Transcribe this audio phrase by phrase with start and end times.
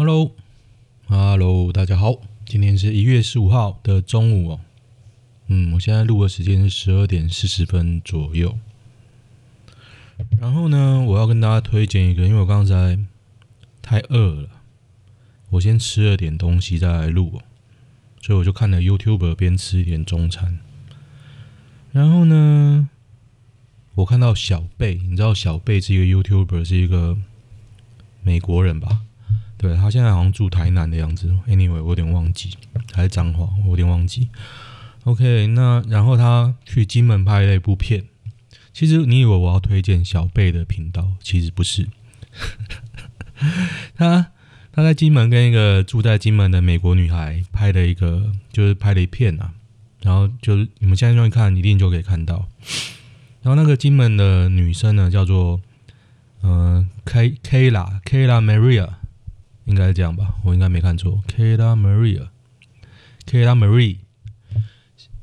[0.00, 4.60] Hello，Hello，大家好，今天是一月十五号的中午哦。
[5.48, 8.58] 嗯，我现在录的时间是十二点四十分左右。
[10.40, 12.98] 然后呢，我要跟大家推荐一个，因为我刚才
[13.82, 14.48] 太饿了，
[15.50, 17.44] 我先吃了点东西再来录哦，
[18.22, 20.60] 所以我就看了 YouTube 边吃一点中餐。
[21.92, 22.88] 然后呢，
[23.96, 27.18] 我看到小贝，你知道小贝是一个 YouTuber，是一个
[28.22, 29.02] 美国人吧？
[29.60, 31.28] 对，他现在好像住台南的样子。
[31.46, 32.56] Anyway，我有点忘记，
[32.94, 34.30] 还是彰化，我有点忘记。
[35.04, 38.04] OK，那然后他去金门拍了一部片。
[38.72, 41.86] 其实你以为我要推荐小贝的频道，其实不是。
[43.94, 44.32] 他
[44.72, 49.52] 他在金门跟一个住在金门的美国女孩拍了一个，就是拍了一片啊。
[50.00, 52.48] 然后就是你们现在去看，一定就可以看到。
[53.42, 55.60] 然后那个金门的女生呢，叫做
[56.42, 58.88] 嗯 K Kayla Kayla Maria，
[59.70, 60.34] 应该是这样吧？
[60.44, 62.28] 我应该没看错，Kayla Maria
[63.24, 63.98] Kayla Marie。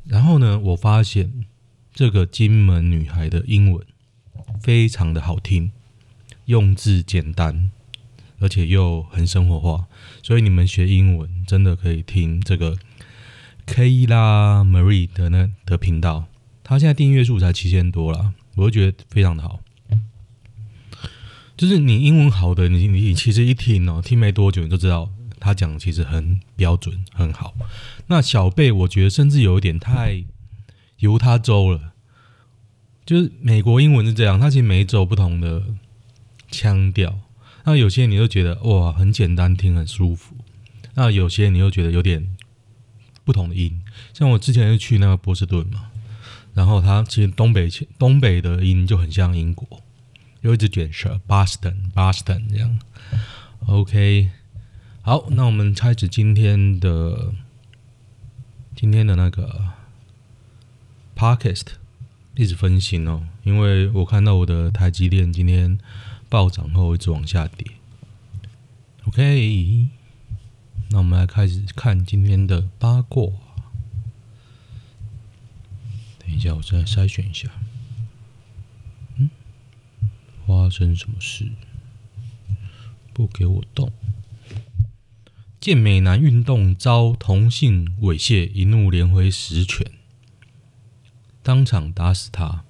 [0.06, 1.45] 然后呢，我发现
[1.94, 3.86] 这个金门女孩的英文
[4.62, 5.72] 非常的好听，
[6.45, 7.72] 用字简单，
[8.39, 9.88] 而且又很生活化，
[10.23, 12.78] 所以你们学英文真的可以听这个
[13.66, 16.28] Kayla Marie 的那的频道。
[16.64, 19.59] 她现在订阅数才七千多啦，我就觉得非常的好。
[21.58, 25.11] 就是你英文好的，你你其实一听哦，听没多久你就知道。
[25.39, 27.53] 他讲的其实很标准，很好。
[28.08, 30.25] 那小贝，我觉得甚至有一点太
[30.97, 31.94] 犹他州了。
[33.05, 35.64] 就是美国英文是这样，它其实每一州不同的
[36.49, 37.19] 腔调。
[37.66, 40.36] 那有些你就觉得哇，很简单听，很舒服。
[40.95, 42.36] 那有些你又觉得有点
[43.23, 43.80] 不同的音。
[44.14, 45.92] 像我之前就去那个波士顿嘛，
[46.55, 49.83] 然后它其实东北东北的音就很像英国，
[50.48, 52.80] 又一直卷舌，Boston，Boston 这样。
[53.66, 54.30] OK。
[55.02, 57.34] 好，那我们开始今天的
[58.73, 59.73] 今天的那个
[61.17, 61.66] podcast
[62.36, 65.77] 一直分心哦，因为我看到我的台积电今天
[66.30, 67.67] 暴涨后一直往下跌。
[69.05, 69.88] OK，
[70.92, 73.26] 那我们来开始看今天的八卦。
[76.20, 77.50] 等一下，我再筛选一下。
[80.47, 81.52] 发生什么事？
[83.11, 83.91] 不给我动。
[85.59, 89.85] 健美男运动遭同性猥亵，一怒连挥十拳，
[91.43, 92.63] 当场打死他。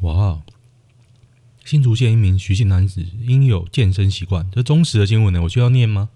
[0.00, 0.42] 哇！
[1.64, 5.42] 新竹县一名徐姓男子因有健身习惯，这忠实的新闻呢？
[5.42, 6.08] 我需要念吗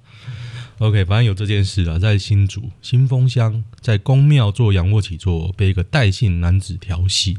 [0.78, 7.38] ？OK，反正有这件事啊，在新竹新丰乡，在公庙做仰卧起坐，被一个戴姓男子调戏。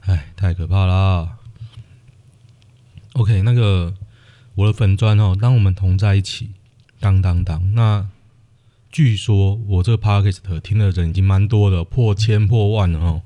[0.00, 1.38] 哎，太可怕啦
[3.14, 3.94] ！OK，那个
[4.54, 6.50] 我的粉专哦，当我们同在一起。
[7.00, 7.74] 当当当！
[7.74, 8.06] 那
[8.92, 13.22] 据说我这个 podcast 听的人已经蛮多的，破千破万了哦。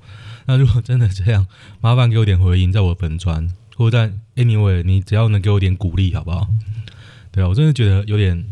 [0.46, 1.46] 那如果真的这样，
[1.82, 6.48] 麻烦给我点回应，在我的粉专，或者在 anyway，你只要能给我点鼓励，好不好？
[7.30, 8.46] 对啊，我真的觉得有点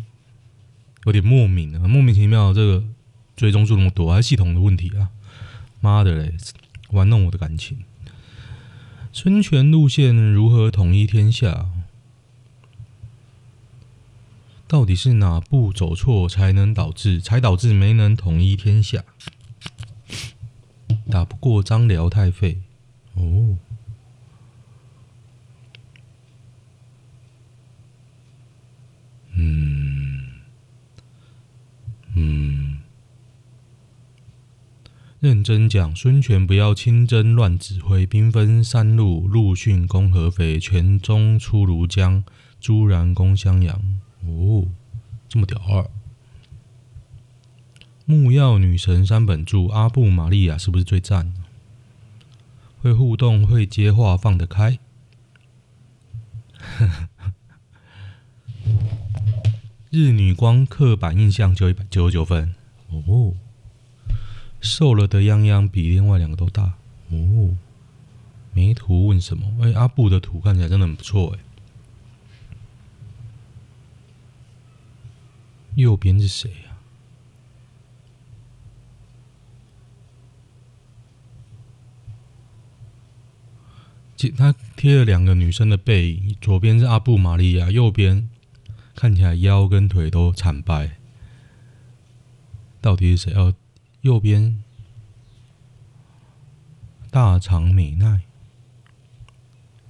[1.07, 2.85] 有点莫名啊，莫名其妙，这个
[3.35, 5.09] 追踪数那么多，还是系统的问题啊？
[5.81, 6.35] 妈的嘞，
[6.91, 7.79] 玩弄我的感情。
[9.17, 11.71] 孙权路线如何统一天下？
[14.67, 19.05] 到底是哪步走错才能导致才导致没能统一天下？
[21.09, 22.63] 打不过张辽太废
[23.15, 23.57] 哦。
[29.35, 30.33] 嗯
[32.15, 32.74] 嗯，
[35.25, 42.23] 认真讲，孙权不要亲征乱指挥，兵分三路：陆逊攻合肥，全忠出庐江，
[42.61, 43.75] 朱然攻襄阳。
[44.27, 44.67] 哦，
[45.27, 45.89] 这么屌二！
[48.05, 51.33] 木曜女神山本柱阿布玛利亚是不是最赞？
[52.83, 54.79] 会互动，会接话，放得开。
[59.89, 62.55] 日女光刻板印象就一百九十九分。
[62.91, 63.33] 哦，
[64.65, 66.75] 瘦了的泱泱比另外两个都大。
[67.11, 67.55] 哦，
[68.55, 69.47] 没图问什么？
[69.61, 71.41] 哎，阿布的图看起来真的很不错哎。
[75.77, 76.57] 右边是谁呀？
[84.39, 88.31] 他贴了两个女生的背影，左边是阿布玛利亚，右边
[88.97, 90.97] 看起来腰跟腿都惨白。
[92.81, 93.35] 到底是谁？
[93.35, 93.55] 哦，
[94.05, 94.63] 右边
[97.11, 98.21] 大长美奈，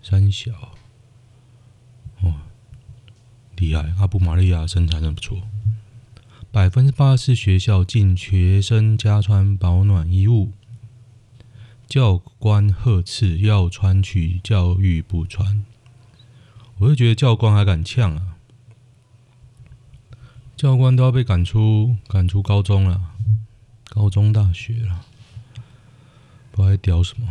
[0.00, 0.52] 三小。
[3.56, 5.42] 厉害，阿布玛利亚身材真不错。
[6.52, 10.52] 百分之八十学校禁学生加穿保暖衣物，
[11.88, 15.64] 教官呵斥要穿去教育部穿。
[16.78, 18.36] 我就觉得教官还敢呛啊！
[20.56, 23.13] 教官都要被赶出赶出高中了，
[23.94, 25.04] 高中大学了，
[26.50, 27.28] 不知道在屌什么？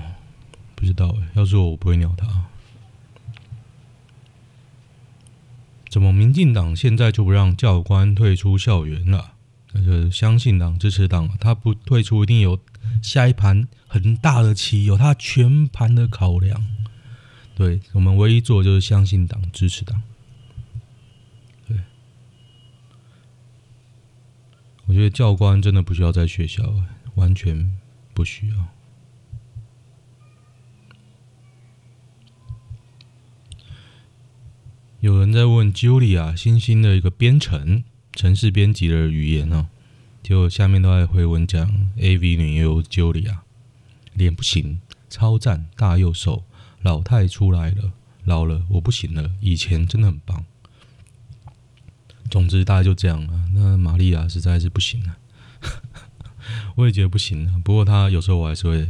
[0.76, 2.46] 不知道哎，要是我，我不会鸟他。
[5.90, 9.34] 怎么民进党现在就不让教官退出校园了？
[9.74, 12.60] 那就相信党支持党，他不退出一定有
[13.02, 16.66] 下一盘很大的棋，有他全盘的考量。
[17.56, 20.02] 对，我们唯一做的就是相信党支持党。
[24.86, 26.64] 我觉得教官真的不需要在学校，
[27.16, 27.78] 完全
[28.14, 28.68] 不需要。
[35.00, 37.84] 有人在问 Julia 新兴的一个编程
[38.14, 39.68] 程式编辑的语言哦，
[40.22, 43.40] 就下面都在回文讲 AV 女优 Julia，
[44.14, 46.44] 脸不行，超赞，大又瘦，
[46.82, 47.92] 老太出来了，
[48.24, 50.46] 老了我不行了，以前真的很棒。
[52.34, 53.46] 总之，大概就这样了。
[53.54, 55.18] 那玛利亚实在是不行了，
[56.74, 57.62] 我也觉得不行了。
[57.64, 58.90] 不过，他有时候我还是会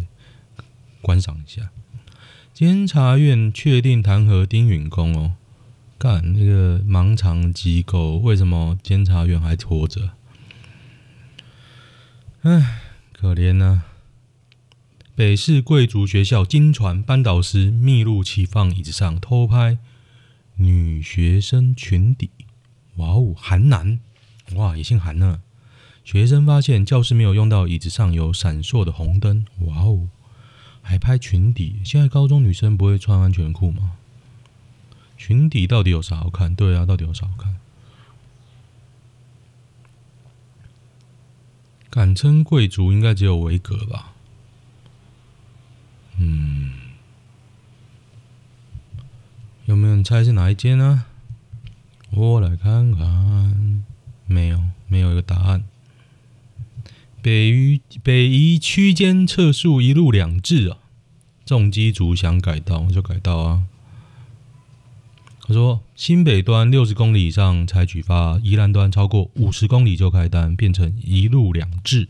[1.01, 1.69] 观赏一下。
[2.53, 5.33] 监察院确定弹劾丁允恭哦，
[5.97, 10.11] 干那个盲肠机构，为什么监察院还拖着？
[12.43, 12.79] 唉，
[13.11, 13.83] 可怜呐、
[15.15, 19.79] 北市贵族学校金传班导师密录起放椅子上偷拍
[20.55, 22.29] 女学生裙底。
[22.95, 23.99] 哇哦，韩男，
[24.55, 25.41] 哇，也姓韩呢。
[26.03, 30.09] 学生发现教室没有用到椅子上有闪烁的红灯，哇哦，
[30.81, 31.81] 还拍裙底。
[31.85, 33.93] 现在高中女生不会穿安全裤吗？
[35.17, 36.53] 裙底到底有啥好看？
[36.53, 37.57] 对啊，到底有啥好看？
[41.89, 44.13] 敢称贵族应该只有维格吧？
[46.17, 46.73] 嗯，
[49.65, 51.05] 有没有人猜是哪一间呢？
[52.15, 53.83] 我来看看，
[54.27, 55.63] 没有，没有一个答案。
[57.21, 60.77] 北宜北宜区间测速一路两制啊，
[61.45, 63.63] 重机组想改道就改道啊。
[65.41, 72.07] 他说新北端六十公里以上才举发，宜兰端超过五十公里就开单，变成一路两制。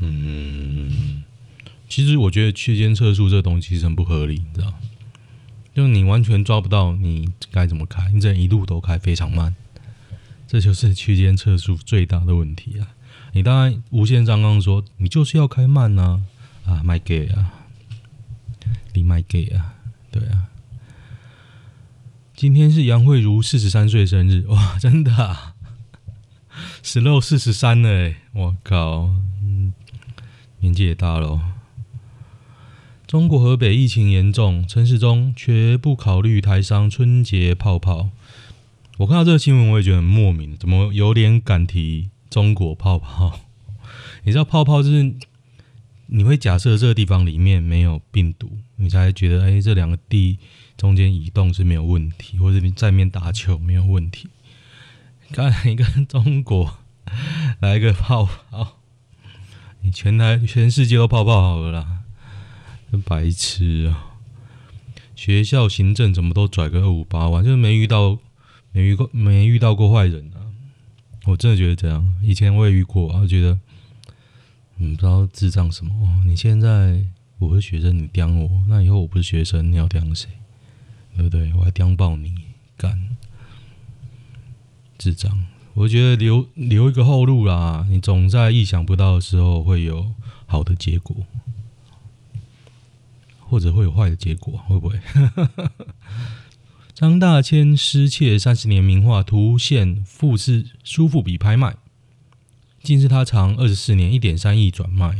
[0.00, 1.24] 嗯，
[1.88, 4.74] 其实我觉得区间测速这东西是很不合理，你知道。
[5.78, 9.54] 就你完全抓不到你该怎么开，你这一路都开非常慢，
[10.48, 12.88] 这就是区间测速最大的问题啊！
[13.30, 16.24] 你当然无限上纲说你就是要开慢呢，
[16.66, 17.52] 啊，卖给啊，
[18.92, 19.74] 你卖给啊，
[20.10, 20.48] 对啊。
[22.34, 25.54] 今天是杨慧如四十三岁生日，哇，真的啊，
[26.82, 29.14] 十六四十三了，我靠，
[30.58, 31.40] 年纪也大了。
[33.08, 38.10] 中国河北疫情严重，陈时中绝不考虑台商春节泡泡。
[38.98, 43.40] 我看到这个新闻，我也觉得很莫名，怎么有点敢提中国泡泡？
[44.24, 45.14] 你知道泡泡就是
[46.08, 50.38] 你会假设这个地方里面没有病毒，你才觉得哎、这两个地
[50.76, 54.28] 中间移动是没有问题，或者你在面打球没有问题。
[55.32, 56.76] 刚才你跟中国
[57.60, 58.76] 来一个泡泡，
[59.80, 61.97] 你全台全世界都泡泡好了啦。
[62.90, 64.16] 真白痴啊！
[65.14, 68.18] 学校行政怎么都拽个二五八万，就是没遇到、
[68.72, 70.40] 没遇过、没遇到过坏人啊！
[71.24, 72.14] 我真的觉得这样。
[72.22, 73.58] 以前我也遇过，我觉得，
[74.78, 75.92] 嗯，不知道智障什么。
[76.24, 77.04] 你现在
[77.38, 80.28] 我是学生，你刁我，那以后我不是学生，你要刁谁？
[81.16, 81.52] 对不对？
[81.54, 82.32] 我还刁爆你，
[82.76, 83.16] 干！
[84.96, 85.44] 智障！
[85.74, 90.14] 我觉得留留一个后路啦，你总在意想不到的时候会有
[90.46, 91.14] 好的结果。
[93.48, 95.00] 或者会有坏的结果，会不会？
[96.94, 101.76] 张大千失窃三十年名画图现富士苏富比拍卖，
[102.82, 105.16] 竟是他藏二十四年一点三亿转卖。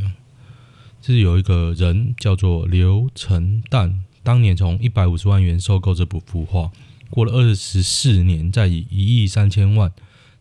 [1.01, 6.73] 这是有一个人叫做刘成旦，当年从一百五十万元收购这幅幅画，
[7.09, 9.93] 过了二十四年，再以一亿三千万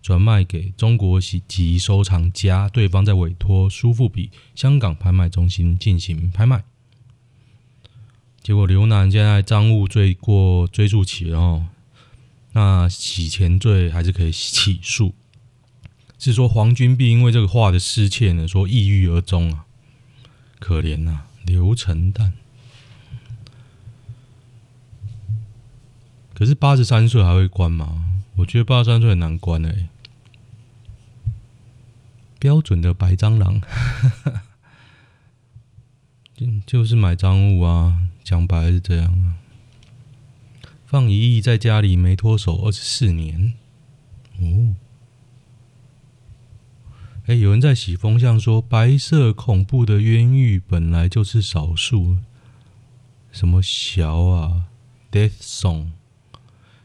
[0.02, 6.64] 转卖给中国籍收藏家，对方在委托苏富比香港拍卖中心进行拍卖。
[8.48, 11.68] 结果刘楠现在赃物罪过追诉期了哦，
[12.54, 15.14] 那洗钱罪还是可以起诉。
[16.18, 19.66] 是说黄君璧因为这个画的失窃呢，说抑郁而终啊，
[20.60, 22.32] 可怜呐，刘成旦。
[26.34, 28.22] 可是八十三岁还会关吗？
[28.38, 29.90] 我觉得八十三岁很难关诶、欸。
[32.40, 33.62] 标准的白蟑螂，
[36.66, 39.40] 就是买赃物啊，讲白是这样啊。
[40.86, 43.54] 放一亿在家里没脱手二十四年，
[44.42, 44.76] 哦。
[47.28, 52.18] 哎，有人在洗风向说，白色恐怖的冤狱本来就是少数。
[53.32, 54.66] 什么小啊
[55.10, 55.92] ，Death Song，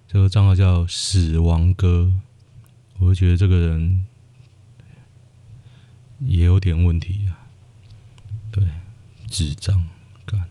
[0.07, 2.13] 这个账号叫死亡歌，
[3.01, 4.07] 我就觉得这个人
[6.21, 7.51] 也有点问题啊。
[8.53, 8.65] 对，
[9.29, 9.89] 智障
[10.25, 10.49] 干。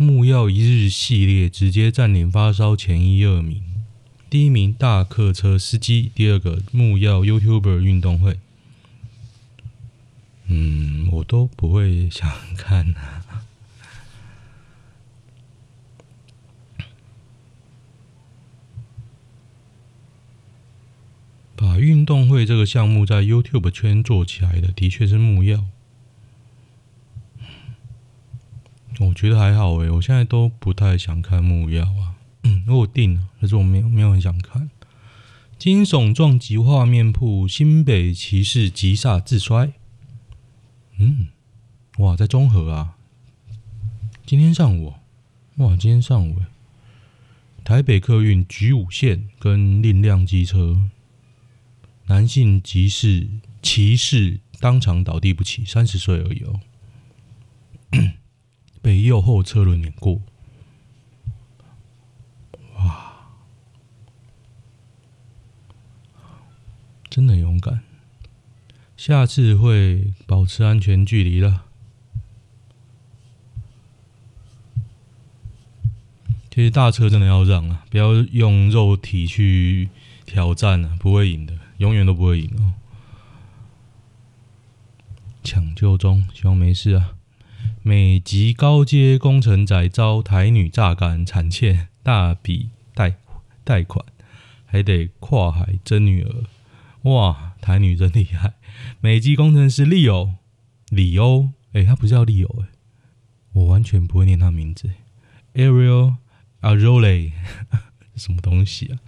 [0.00, 3.60] 木曜一日系列直接占领发烧前一二名。
[4.30, 8.38] 第一名大客车司机，第二个木曜 YouTuber 运动会。
[10.46, 13.24] 嗯，我都不会想看啊。
[21.56, 25.64] 把运动会这个项目在 YouTube 圈做起来的，的确是木曜。
[28.98, 32.16] 我觉得还好诶，我现在都不太想看木曜啊。
[32.42, 34.70] 嗯，我定了，可是我没有没有很想看。
[35.58, 39.72] 惊悚撞击画面铺，新北骑士急刹自摔。
[40.98, 41.28] 嗯，
[41.98, 42.96] 哇，在中和啊。
[44.24, 44.94] 今天上午，
[45.56, 46.42] 哇，今天上午，
[47.64, 50.88] 台北客运橘五线跟蔺亮机车，
[52.06, 53.28] 男性骑士
[53.62, 56.60] 骑士当场倒地不起，三十岁而已哦，
[58.80, 60.20] 被右后车轮碾过。
[62.76, 63.14] 哇
[67.10, 67.82] 真的勇敢，
[68.96, 71.64] 下次会保持安全距离了。
[76.50, 79.88] 其实大车真的要让啊，不要用肉体去
[80.26, 82.74] 挑战啊，不会赢的，永远都不会赢哦。
[85.44, 87.17] 抢救中，希望没事啊。
[87.88, 93.14] 美籍高阶工程仔遭台女榨干，惨欠大笔贷
[93.64, 94.04] 贷款，
[94.66, 96.44] 还得跨海争女儿。
[97.04, 98.52] 哇，台女真厉害！
[99.00, 100.34] 美籍工程师利欧，
[100.90, 102.68] 里欧，哎，他不是叫利欧，哎，
[103.54, 104.90] 我完全不会念他名字。
[105.54, 106.16] Ariel
[106.60, 107.32] Arole，
[108.16, 108.98] 什么东西啊？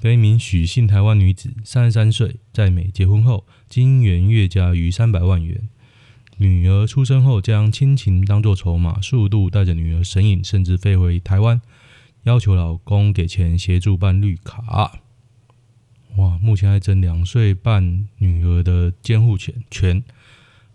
[0.00, 5.68] 跟一名许姓台湾女子，三十三岁，在美结婚后，金元月加逾三百万元。
[6.40, 11.60] 女儿出生后，将亲情当作筹码，速度带着女儿神隐，甚至飞回台湾，
[12.22, 15.00] 要求老公给钱协助办绿卡。
[16.16, 16.38] 哇！
[16.38, 19.54] 目前还争两岁半女儿的监护权。
[19.70, 20.02] 权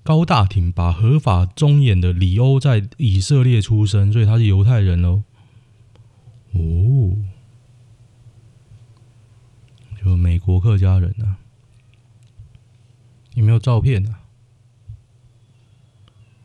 [0.04, 5.24] 高大挺拔、合法中眼的李欧在以色列出生，所以他是犹太人喽。
[6.52, 7.18] 哦，
[10.00, 11.40] 就美国客家人啊？
[13.34, 14.20] 有没有照片啊？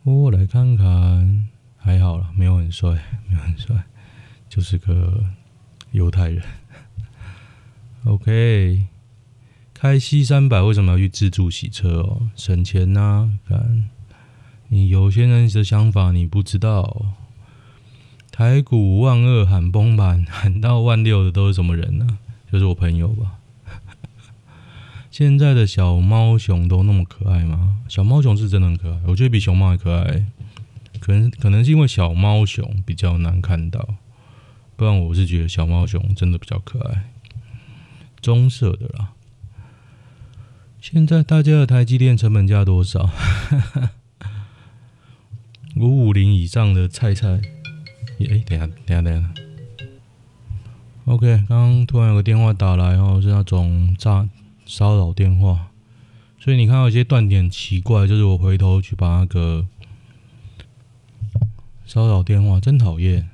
[0.03, 2.91] 我来看看，还好了，没有很帅，
[3.29, 3.85] 没有很帅，
[4.49, 5.23] 就是个
[5.93, 6.43] 犹太人。
[8.05, 8.87] OK，
[9.75, 12.31] 开 C 三百为什么要去自助洗车哦？
[12.35, 13.31] 省钱呐、啊！
[13.47, 13.91] 看，
[14.69, 17.15] 你有些人的想法你不知道。
[18.31, 22.19] 台股万二喊崩盘，喊到万六的都是什么人呢、
[22.51, 23.40] 就是我朋友吧。
[25.11, 27.79] 现在的小猫熊都那么可爱吗？
[27.89, 30.27] 小猫熊是真的很可爱，我觉得比熊猫还可爱。
[31.01, 33.97] 可能可能是因为小猫熊比较难看到，
[34.77, 37.11] 不然我是觉得小猫熊真的比较可爱。
[38.23, 39.13] 棕色的啦。
[40.81, 43.11] 现在大家的台积电成本价多少？
[45.77, 47.41] 五五零以上的菜菜，
[48.21, 49.31] 哎、等下，等下，等下。
[51.07, 54.29] OK，刚刚突然有个电话打来哦，是那种诈
[54.73, 55.73] 骚扰电话，
[56.39, 59.67] 所以你看到一些断点奇怪，就是我回头去把那个
[61.85, 63.29] 骚扰电话，真讨厌。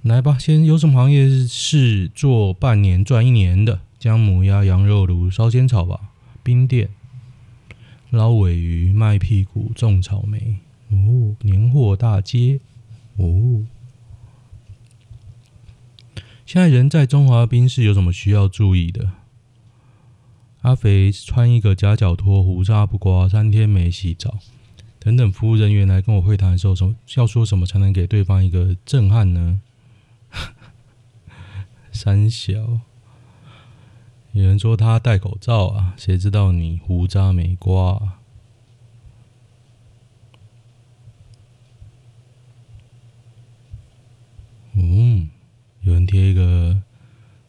[0.00, 3.80] 来吧，先有什么行业是做半年赚一年的？
[3.98, 6.88] 姜母鸭、羊肉炉、烧仙草吧，冰店、
[8.08, 10.56] 捞尾鱼、卖屁股、种草莓。
[10.88, 12.60] 哦，年货大街。
[13.16, 13.66] 哦，
[16.52, 19.12] 现在人在中华冰室有什么需要注意的？
[20.62, 24.36] 阿肥穿一个夹脚拖胡渣不刮三天没洗澡
[24.98, 29.60] 等等服务人员来跟我会谈的时候说要说什么才能给对方一个震撼呢？
[31.92, 32.80] 三小。
[34.32, 38.18] 有人说他戴口罩啊谁知道你胡渣没刮啊？
[44.74, 45.30] 嗯。
[45.82, 46.82] 有人贴一个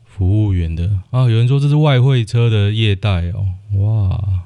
[0.06, 1.22] 服务员的啊。
[1.22, 4.44] 有人说这是外汇车的业代哦，哇，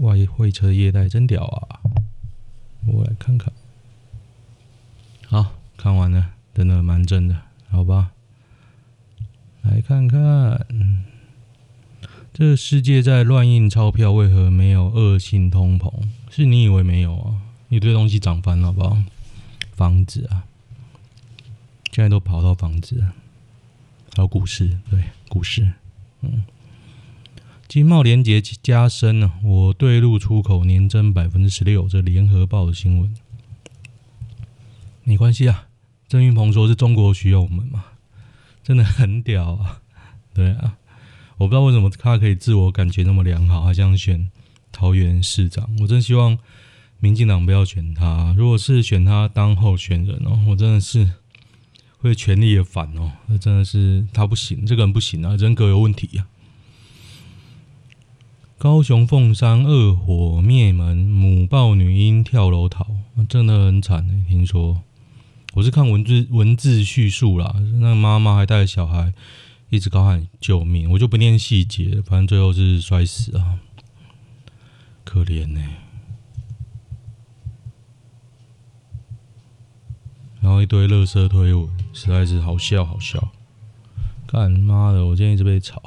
[0.00, 1.80] 外汇车业代真屌啊！
[2.86, 3.52] 我来看看，
[5.26, 7.36] 好，看完了，真的蛮真的，
[7.70, 8.12] 好吧？
[9.62, 10.66] 来看看，
[12.32, 15.92] 这个世界在乱印钞票，为何没有恶性通膨？
[16.30, 17.42] 是你以为没有啊？
[17.68, 18.96] 一堆东西涨翻了，好不好？
[19.72, 20.46] 房子啊，
[21.92, 23.02] 现在都跑到房子，
[24.14, 25.72] 还有股市，对，股市，
[26.22, 26.44] 嗯，
[27.66, 33.14] 经贸连结加深了，我对陆出口年增百分之十六，这联合报的新闻，
[35.04, 35.66] 没关系啊。
[36.08, 37.84] 郑运鹏说是中国需要我们嘛？
[38.62, 39.80] 真的很屌啊！
[40.32, 40.76] 对啊，
[41.36, 44.30] 我不知道为什么他可以自我感觉那么良好，还想选
[44.72, 45.68] 桃园市长。
[45.80, 46.38] 我真希望
[46.98, 48.34] 民进党不要选他。
[48.36, 51.10] 如果是选他当候选人哦，我真的是
[51.98, 53.12] 会全力的反哦。
[53.26, 56.36] 那真的是他不行，这个人不行啊，人格有问题呀、啊。
[58.58, 62.86] 高雄凤山二火灭门，母抱女婴跳楼逃，
[63.28, 64.82] 真的很惨哎，听说。
[65.54, 69.12] 我是看文字文字叙述啦，那妈妈还带着小孩，
[69.70, 73.58] 一直高喊救命，我就不念细节，反正最后是摔死啊，
[75.04, 75.60] 可怜呢、
[80.40, 83.32] 然后一堆垃圾推文，实在是好笑好笑。
[84.26, 85.82] 干妈的，我今天一直被吵。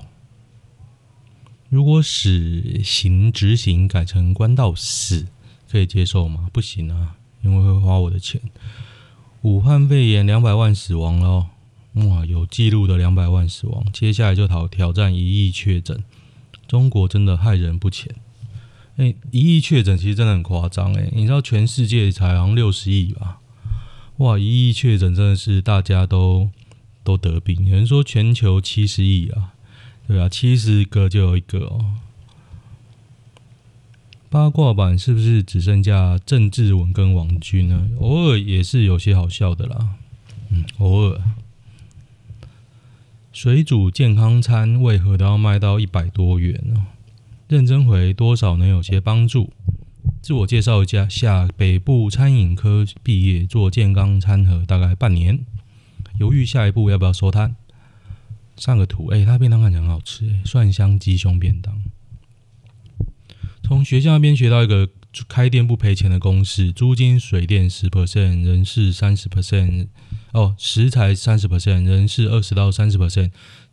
[1.70, 5.28] 如果死刑执行改成关到死，
[5.72, 6.50] 可以接受吗？
[6.52, 8.42] 不行啊，因为会花我的钱。
[9.44, 11.48] 武汉肺炎两百万死亡了，
[11.94, 16.04] 哇，有记录的两百万死亡，接下来就讨挑战一亿确诊，
[16.68, 18.14] 中国真的害人不浅。
[18.98, 23.41] 哎、一亿确诊其实真的很夸张哎，你知道全世界才好像六十亿吧？
[24.22, 26.52] 哇，一亿确诊真的是大家都
[27.04, 29.54] 都得病，有人说全球七十亿啊，
[30.08, 31.96] 对啊，七十个就有一个哦。
[34.30, 37.90] 八卦版是不是只剩下郑志文跟王军呢？
[38.00, 39.96] 偶尔也是有些好笑的啦，
[40.52, 41.20] 嗯，偶尔。
[43.34, 46.86] 水煮健康餐为何都要卖到一百多元呢？
[47.48, 49.52] 认真回多少能有些帮助？
[50.22, 55.44] 自我介绍一下，下北部餐饮科毕业，做健康餐盒大概半年，
[56.20, 57.56] 犹豫下一步要不要收摊。
[58.56, 61.82] 上个图，哎、欸，他便当看起来很好吃，蒜香鸡胸便当。
[63.64, 64.88] 从学校那边学到一个
[65.28, 69.88] 开店不赔钱的公式：租金、水电十 percent，人事三十 percent，
[70.34, 73.32] 哦，食材三十 percent，人事二十到三十 percent，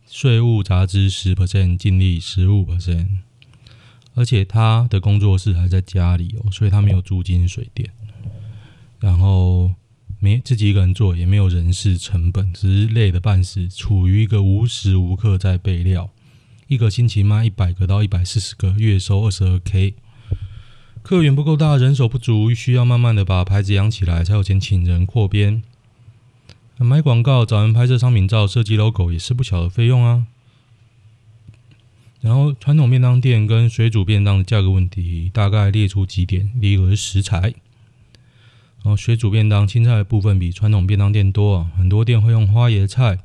[0.09, 3.19] 税务杂支十 percent，净利十五 percent。
[4.19, 7.89] 而且他的工作室还在家里哦，所以他没有租金、水电，
[8.99, 9.71] 然后
[10.19, 16.09] 没自己一个人做，也没有人事成本，只是累得半死，处于一个无时无刻在备料。
[16.67, 19.95] 一个星期卖一百个到一百四十个，月收二十二 K。
[21.01, 25.63] 客源不够大，人手不足，需要慢慢的把牌子养起来，才有钱请人扩编。
[26.77, 30.27] 买广告、找人拍摄商品照、设计 logo 也是不小的费用啊。
[32.21, 43.19] 然后传统便当店跟水煮便当的价格问题，大概列出几点：第一个是食材，然后水煮便当青菜的部分比传统便当店多啊，很多店会用花椰菜，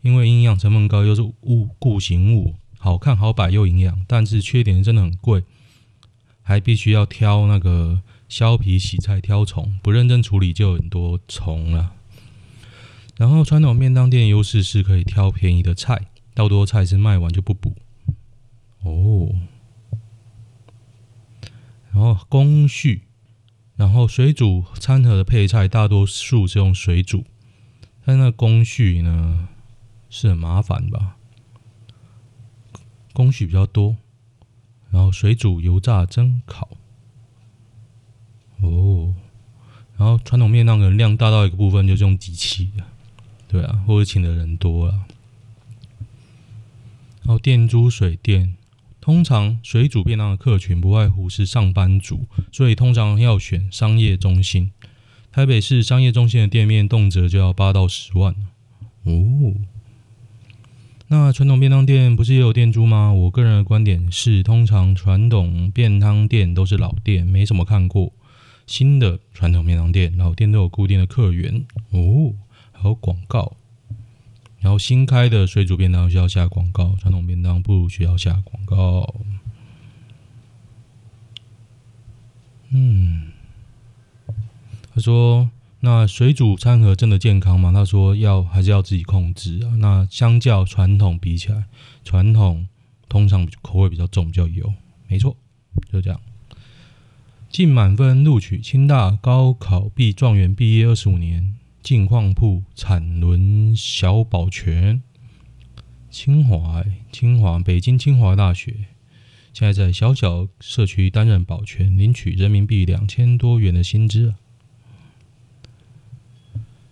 [0.00, 2.54] 因为营养成分高，又是物固形物。
[2.78, 5.44] 好看好摆又营养，但是缺点真的很贵，
[6.42, 11.92] 还必须要挑那个削皮洗菜挑虫，不认真处理就有很多虫了。
[13.16, 17.76] 然后传统便当店优势是可以挑便宜的菜，到多菜是卖完就不补。
[18.82, 19.32] 哦，
[21.92, 23.02] 然后工序，
[23.76, 27.24] 然后水煮餐盒的配菜大多数是用水煮，
[28.04, 29.48] 但那工序呢
[30.10, 31.16] 是很麻烦吧？
[33.12, 33.96] 工序比较多，
[34.90, 36.68] 然后水煮、油炸、蒸、烤，
[38.60, 39.14] 哦，
[39.96, 42.84] 然后传统面那个量大到一个部分就是用机器的，
[43.48, 45.06] 对啊，或者请的人多啊。
[47.24, 48.56] 然后电租水电，
[49.02, 54.70] 通常水煮便当的客群不外乎是上班族，所以通常要选商业中心。
[55.32, 58.32] 台北市商业中心的店面动辄就要八到十万，
[59.02, 59.54] 哦。
[61.08, 63.12] 那传统便当店不是也有店租吗？
[63.12, 68.12] 我个人的观点是，通常传统便当店都是老店，没什么看过。
[68.68, 72.32] 新的传统便当店，老店都有固定的客源哦，
[72.70, 73.56] 还有广告。
[74.62, 79.14] 然后新开的水煮便当需要下广告，传统便当不需要下广告。
[82.70, 83.32] 嗯，
[84.94, 87.72] 他说那水煮餐盒真的健康吗？
[87.72, 89.76] 他说要还是要自己控制啊。
[89.78, 91.64] 那相较传统比起来，
[92.04, 92.68] 传统
[93.08, 94.72] 通常口味比较重，比较油。
[95.08, 95.36] 没错，
[95.90, 96.20] 就这样。
[97.50, 105.02] 进满分录取清大高考毕状元毕业二十五年，近况铺产轮小保全。
[106.08, 108.72] 清华，清华，北京清华大学，
[109.52, 114.34] 现在在小小社区担任保全，领取人民币两千多元的薪资。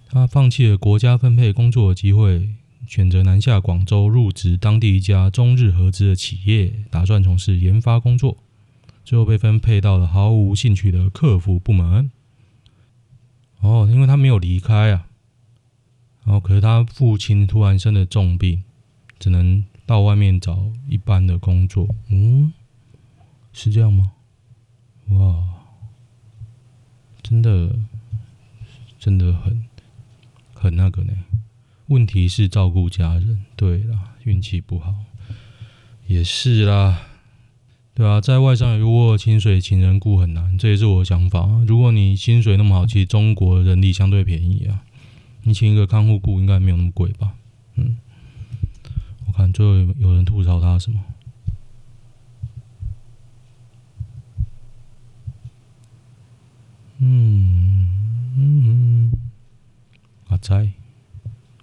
[0.09, 2.49] 他放弃了国家分配工作的机会，
[2.85, 8.39] 选择南下广州入职当地一家中日合资的企业，打算从事研发工作。
[9.05, 12.11] 最后被分配到了毫无兴趣的客服部门。
[13.61, 15.07] 哦，因为他没有离开啊。
[16.25, 18.63] 然后，可是他父亲突然生了重病。
[19.19, 22.55] 只能到外面找一般的工作，嗯，
[23.53, 24.13] 是这样吗？
[25.11, 25.45] 哇，
[27.23, 27.79] 真的，
[28.99, 29.67] 真的很
[30.55, 31.13] 很那个呢。
[31.89, 34.95] 问题是照顾家人，对啦，运气不好，
[36.07, 37.10] 也是啦，
[38.01, 41.47] 对啊，在外商如果薪水，请人雇很难，这也是我的想法。
[41.67, 44.83] 如果你薪水那么好，其实中国人力相对便宜啊，
[45.43, 47.35] 你请一个看护雇应该没有那么贵吧？
[47.75, 47.99] 嗯。
[49.27, 50.99] 我看最后有人吐槽他什么？
[57.01, 57.87] 嗯
[58.39, 59.13] 嗯，
[60.29, 60.71] 阿哉，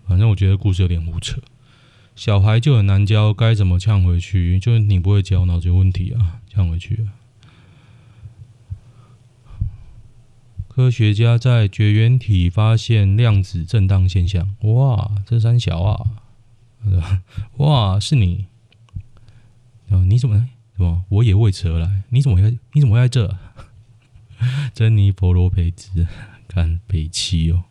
[0.06, 1.42] 反正我觉得故事有点胡扯。
[2.18, 4.60] 小孩就很难教，该怎么呛回去？
[4.60, 7.14] 就是你不会教，脑子有问题啊，呛回去啊。
[10.68, 16.24] 科学家在绝缘体发现量子震荡现象，哇，这三小啊！
[17.58, 18.48] 哇，是你？
[19.90, 20.50] 哦，你怎么？
[20.76, 21.06] 怎么？
[21.10, 22.02] 我也为此而来。
[22.10, 22.58] 你怎么会？
[22.74, 23.38] 你怎么会在这？
[24.74, 26.08] 珍妮佛罗培兹，
[26.48, 27.66] 看北七哦。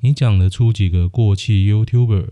[0.00, 2.28] 你讲得出几个过气 YouTuber？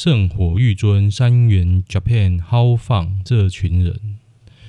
[0.00, 4.18] 圣火玉尊、三元 Japan、How 放这群人，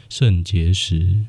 [0.10, 1.28] 肾结石。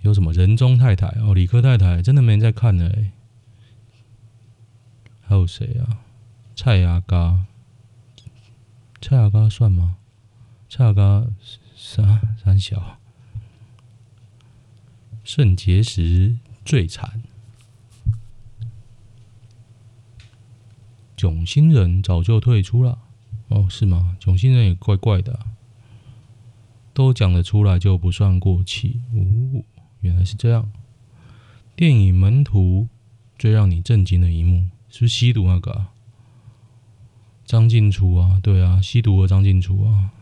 [0.00, 1.08] 有什么人中太太？
[1.20, 2.90] 哦，理科太太，真的没人在看呢。
[5.20, 6.00] 还有谁啊？
[6.56, 7.44] 蔡阿嘎，
[9.02, 9.98] 蔡阿嘎算吗？
[10.70, 11.26] 蔡阿嘎
[11.76, 12.98] 三三小，
[15.22, 17.20] 肾结石最惨。
[21.20, 22.98] 囧星人早就退出了，
[23.48, 24.16] 哦，是吗？
[24.18, 25.38] 囧星人也怪怪的，
[26.94, 29.02] 都讲得出来就不算过气。
[29.12, 29.62] 哦，
[30.00, 30.72] 原来是这样。
[31.76, 32.88] 电影《门徒》
[33.38, 35.88] 最让你震惊的一幕，是是吸毒那个，
[37.44, 40.12] 张静初啊，对啊，吸毒的张静初啊，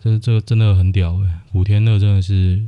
[0.00, 1.42] 这这真的很屌哎！
[1.52, 2.66] 古天乐真的是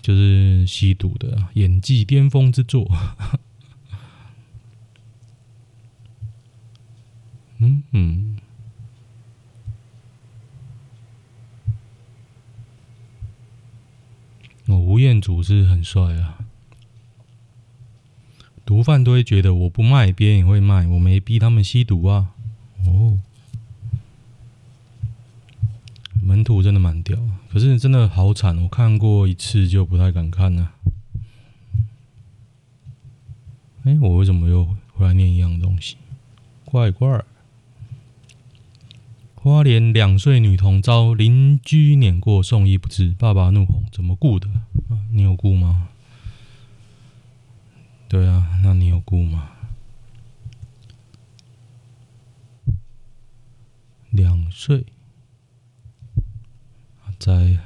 [0.00, 2.90] 就是吸毒的演技巅峰之作。
[7.58, 8.36] 嗯嗯，
[14.66, 16.38] 我吴彦祖是很帅啊。
[18.66, 22.34] 毒贩都会觉得我不卖，别人也会卖，我没逼他们吸毒啊。
[22.84, 23.18] 哦，
[26.20, 30.72] 门徒真的蛮屌，可是真的好惨，我看过一次就不太敢看了。
[33.84, 35.96] 哎，我为什么又回来念一样东西？
[36.64, 37.24] 怪怪。
[39.46, 44.48] 花莲两岁女童遭邻居碾过，送医不治，爸爸怒吼：“怎么顾的？
[45.12, 45.86] 你有顾吗？”
[48.10, 49.50] 对啊，那你有顾吗？
[54.10, 54.84] 两岁，
[57.16, 57.56] 在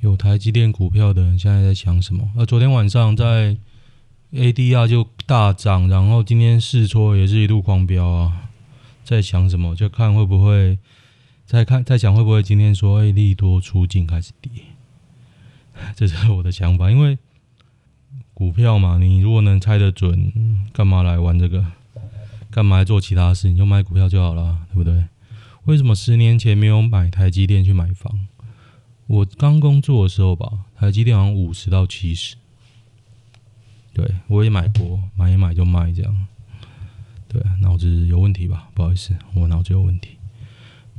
[0.00, 2.32] 有台积电股票的人现在在想什么？
[2.36, 3.56] 呃，昨天晚上在
[4.32, 8.50] ADR 就大涨，然后今天试错也是一路狂飙啊，
[9.04, 9.74] 在想什么？
[9.74, 10.78] 就看会不会
[11.46, 14.50] 再看，在想会不会今天说诶利多出尽开始跌，
[15.96, 17.18] 这是我的想法，因为。
[18.34, 20.32] 股票嘛，你如果能猜得准，
[20.72, 21.64] 干嘛来玩这个？
[22.50, 23.48] 干嘛做其他事？
[23.48, 25.04] 你就买股票就好了，对不对？
[25.64, 28.26] 为什么十年前没有买台积电去买房？
[29.06, 32.34] 我刚工作的时候吧，台积电好像五十到七十。
[33.92, 36.26] 对，我也买过，买一买就卖这样。
[37.32, 38.68] 对，脑子有问题吧？
[38.74, 40.18] 不好意思，我脑子有问题。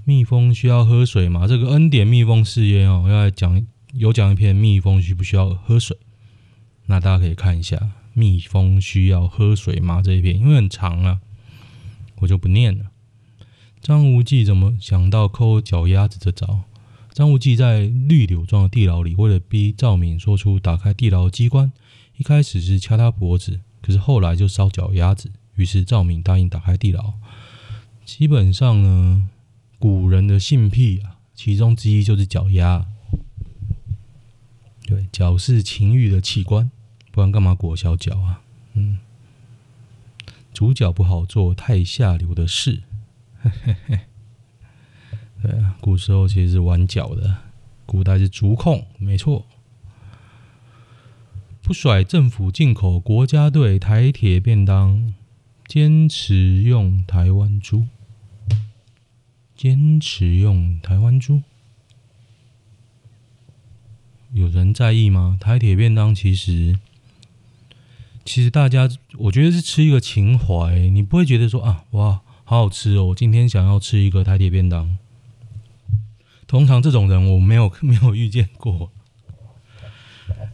[0.04, 1.46] 蜜蜂需要喝水吗？
[1.48, 5.96] 这个恩典蜜蜂试验哦，要来讲有讲一篇蜜蜂需不需要喝水。
[6.88, 10.02] 那大家可以看一下，蜜蜂需要喝水吗？
[10.02, 11.22] 这一篇因为很长啊，
[12.18, 12.86] 我就不念了。
[13.80, 16.64] 张无忌怎么想到抠脚丫子这招？
[17.12, 21.72] 张无忌在绿柳庄的地牢里，为了逼赵敏说出打开地牢的机关，
[22.18, 25.32] 一开始是掐他脖子，可是后来就烧脚丫子。
[25.56, 27.14] 于是赵敏答应打开地牢。
[28.06, 29.30] 基本上呢，
[29.80, 32.86] 古人的性癖啊，其中之一就是脚丫。
[34.86, 36.70] 对，脚是情欲的器官，
[37.12, 38.42] 不然干嘛裹小脚啊？
[38.74, 39.00] 嗯，
[40.54, 42.84] 主角不好做太下流的事。
[43.42, 44.00] 嘿嘿嘿。
[45.42, 47.38] 对啊，古时候其实是玩脚的，
[47.86, 49.46] 古代是足控，没错。
[51.62, 55.14] 不甩政府进口国家队台铁便当，
[55.68, 57.86] 坚持用台湾猪，
[59.56, 61.42] 坚持用台湾猪。
[64.32, 65.38] 有人在意吗？
[65.40, 66.78] 台铁便当其实，
[68.26, 74.98] 其实大家我觉得是吃一个情怀，你不会觉得说啊，哇，好好吃哦，我今天想要吃一个台铁便当。
[76.46, 78.92] 通常这种人我没有没有遇见过，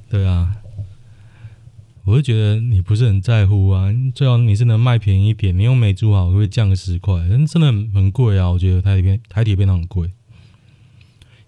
[0.09, 0.58] 对啊，
[2.09, 3.93] 我就觉得你不是很在乎啊。
[4.15, 7.23] 最好你是能卖便宜一点，你用美猪好会不会降个十块？
[7.29, 10.09] 但真的很贵啊，我觉得台铁便台铁便当很贵。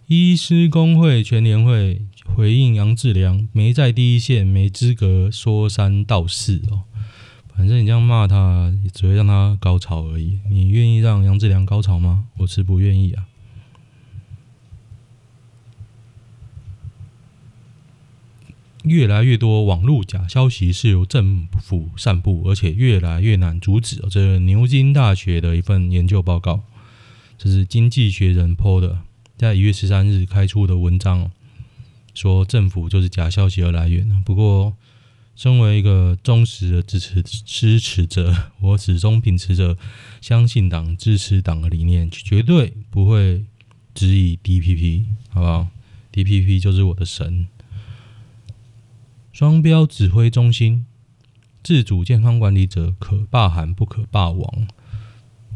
[0.06, 2.04] 医师公会全联会
[2.36, 6.84] 回应杨志良没在第一线，没资格说三道四哦。
[7.56, 10.38] 反正你这样骂他，只会让他高潮而已。
[10.48, 12.26] 你愿意让杨志良高潮吗？
[12.38, 13.26] 我是不愿意啊。
[18.84, 23.98] 越来越多网络假消息是由政府散布，而且越来越难阻止。
[24.10, 26.64] 这是牛津大学的一份研究报告，
[27.38, 29.00] 这是《经济学人》po 的，
[29.38, 31.30] 在一月十三日开出的文章，
[32.14, 34.10] 说政府就是假消息的来源。
[34.24, 34.76] 不过，
[35.36, 39.78] 身为一个忠实的支持支持者，我始终秉持着
[40.20, 43.44] 相信党、支持党的理念，绝对不会
[43.94, 45.68] 质疑 DPP，好不好
[46.12, 47.48] ？DPP 就是我的神。
[49.32, 50.86] 双标指挥中心，
[51.64, 54.68] 自主健康管理者可罢韩不可罢网，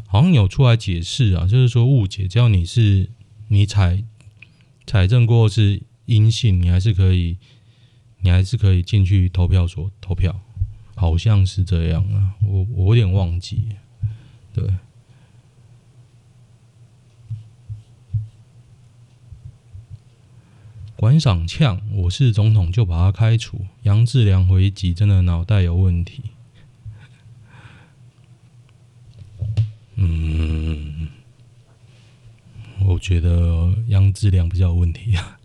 [0.06, 3.10] 好像有出来解释啊，就是说误解，只要你是
[3.48, 4.02] 你采
[4.86, 7.36] 采证过是阴性，你还是可以，
[8.20, 10.40] 你还是可以进去投票所投票，
[10.94, 13.68] 好像是这样啊，我我有点忘记，
[14.54, 14.64] 对。
[20.96, 23.66] 馆长呛，我是总统就把他开除。
[23.82, 26.22] 杨志良回击，真的脑袋有问题。
[29.96, 31.08] 嗯，
[32.86, 35.38] 我觉得杨志良比较有问题啊。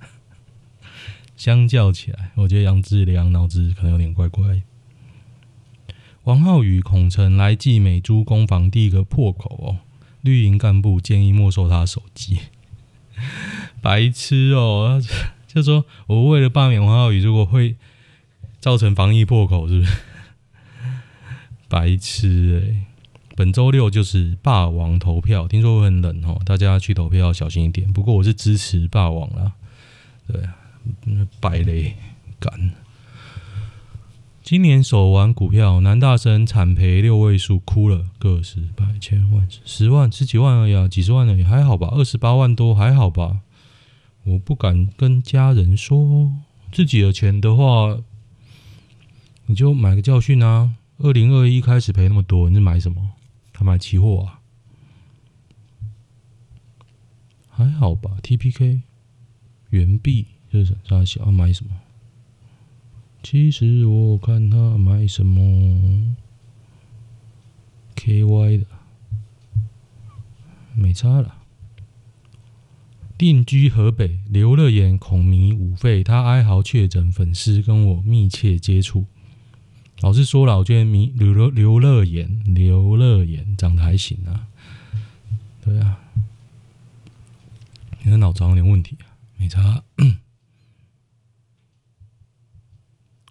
[1.35, 4.61] 相较起来，我觉得杨志良脑子可能有点怪怪。
[6.23, 9.79] 王浩宇、孔成来继美猪攻防第一个破口哦，
[10.21, 12.39] 绿营干部建议没收他手机，
[13.81, 15.01] 白痴哦。
[15.53, 17.75] 就说我为了罢免王浩宇，如果会
[18.59, 19.97] 造成防疫破口，是不是？
[21.67, 22.85] 白痴哎、
[23.35, 27.91] 本周六就是霸王投票，听说会很冷哦，大家去投票要小心一点。
[27.91, 29.53] 不过我是支持霸王啦，
[30.27, 30.55] 对啊，
[31.39, 31.95] 败类
[32.39, 32.71] 干。
[34.43, 41.87] 今年手玩股票，男大生惨赔六位数，哭了，个十百千万十万十几万而已啊，几十万而已，还好吧？
[41.91, 43.39] 二十八万多还好吧？
[44.23, 46.31] 我不敢跟家人说，
[46.71, 48.01] 自己的钱的话，
[49.47, 50.75] 你就买个教训啊！
[50.99, 53.13] 二零二一开始赔那么多，你是买什么？
[53.51, 54.39] 他买期货啊？
[57.49, 58.81] 还好吧？TPK
[59.71, 61.71] 原币就是他想要买什么？
[63.23, 66.15] 其实我看他买什么
[67.95, 68.65] KY 的，
[70.75, 71.40] 没差了。
[73.21, 79.05] 定居河北，刘乐言孔迷五费，他哀嚎确诊，粉丝跟我密切接触。
[79.99, 84.47] 老实说了，我觉得迷刘乐刘乐言刘乐言长得还行啊。
[85.63, 85.99] 对啊，
[88.03, 89.83] 你的脑子有点问题啊，没差。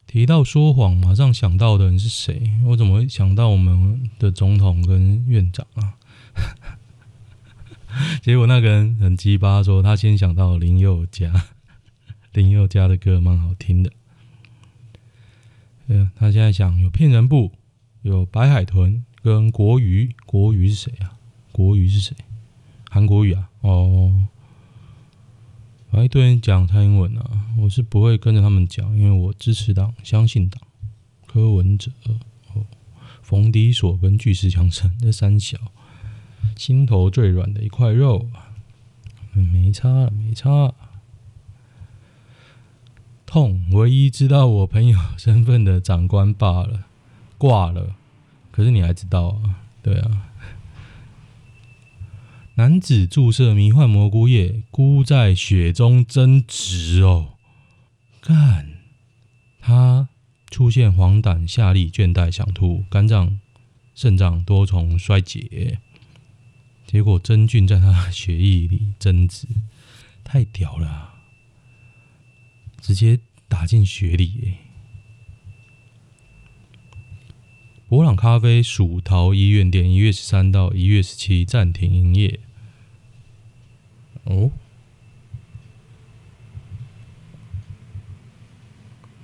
[0.07, 2.53] 提到说谎，马上想到的人是谁？
[2.67, 5.95] 我怎么会想到我们的总统跟院长啊？
[8.23, 11.33] 结果那个人很鸡巴，说他先想到林宥嘉，
[12.33, 13.91] 林宥嘉的歌蛮好听的。
[15.87, 17.53] 对啊，他现在想有骗人部，
[18.03, 21.19] 有白海豚跟国瑜，国瑜是谁啊？
[21.53, 22.17] 国瑜是谁？
[22.89, 23.49] 韩国瑜啊？
[23.63, 24.29] 哦，
[25.91, 30.63] 还一堆人讲蔡英文啊，我是不会跟着他们讲，因为我支持党，相信党。
[31.27, 31.93] 柯文哲、
[32.55, 32.67] 哦，
[33.23, 35.59] 冯迪索跟巨石强森这三小。
[36.57, 38.29] 心头最软的一块肉，
[39.33, 40.75] 没差了，没差。
[43.25, 46.85] 痛，唯一知道我朋友身份的长官罢了，
[47.39, 47.95] 挂了。
[48.51, 49.63] 可是你还知道啊？
[49.83, 50.27] 对啊。
[52.57, 57.35] 男子注射迷幻蘑菇液，菇在血中增殖哦。
[58.21, 58.73] 干，
[59.61, 60.09] 他
[60.51, 63.39] 出现黄疸、下痢、倦怠、想吐、肝脏、
[63.95, 65.79] 肾脏多重衰竭。
[66.91, 69.47] 结果真菌在他血液里增殖，
[70.25, 71.15] 太屌了，
[72.81, 74.55] 直接打进血里。
[77.89, 82.41] 伯朗咖啡蜀桃医院店一月十三到一月十七暂停营业。
[84.25, 84.51] 哦，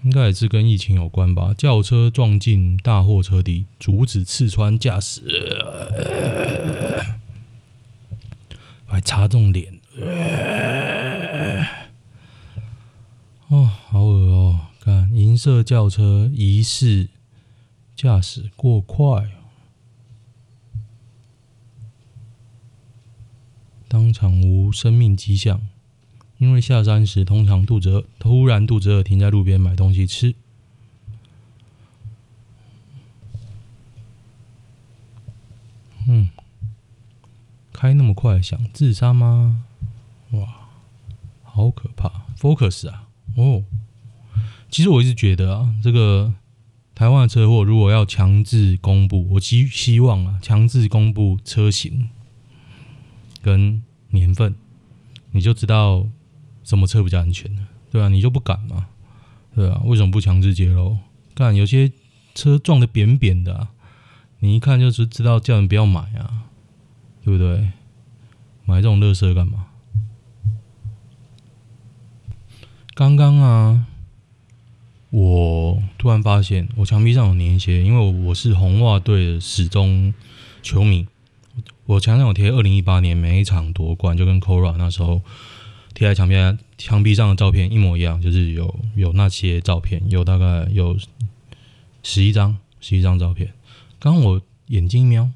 [0.05, 1.53] 应该也是跟疫情有关吧？
[1.53, 5.23] 轿车撞进大货车底，竹子刺穿驾驶。
[8.87, 9.81] 还擦中脸，
[13.49, 14.61] 哦，好恶哦！
[14.81, 17.09] 看银色轿车疑似
[17.95, 19.31] 驾驶过快，
[23.89, 25.61] 当场无生命迹象。
[26.39, 30.35] 因为下山时通常肚子饿，突然肚子饿，停在路边买东西吃。
[36.07, 36.29] 嗯。
[37.87, 39.63] 开那么快，想自杀吗？
[40.33, 40.69] 哇，
[41.45, 43.63] 好可怕！Focus 啊，哦，
[44.69, 46.35] 其实我一直觉得啊，这个
[46.97, 52.11] 台湾的车祸如果要强制公布，我希希望啊，强制公布车型
[53.41, 54.57] 跟年份，
[55.31, 56.09] 你就知道
[56.65, 58.09] 什么车比较安全了，对、啊？
[58.09, 58.89] 你就不敢嘛，
[59.55, 60.99] 对啊，为什么不强制揭露？
[61.37, 61.93] 看有些
[62.35, 63.69] 车撞的扁扁的、
[64.41, 66.43] 你一看就是知道叫人不要买啊。
[67.27, 67.73] 对不对？
[68.67, 69.67] 买这种乐色干嘛？
[72.95, 73.87] 刚刚啊，
[75.11, 80.15] 我突然发现我墙壁上有粘一些，因为我是红袜队的始终
[80.63, 81.09] 球迷，
[81.87, 85.21] 我墙上有贴二零一八年每一场夺冠，就跟 Cora 那时候
[85.95, 90.97] 贴在墙边墙壁上的照片一模一样，就是有有那些照片，有大概有
[92.05, 93.53] 十一张十一张照片。
[93.99, 95.29] 刚我眼睛一瞄。